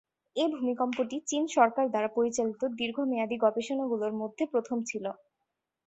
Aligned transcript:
এ 0.35 0.45
ভূমিকম্পটি 0.53 1.17
চীন 1.29 1.43
সরকার 1.55 1.85
দ্বারা 1.89 2.09
পরিচালিত 2.17 2.61
দীর্ঘমেয়াদী 2.79 3.35
গবেষণা 3.43 3.85
গুলোর 3.91 4.13
মধ্যে 4.21 4.43
প্রথম 4.53 4.77
ছিল। 4.89 5.05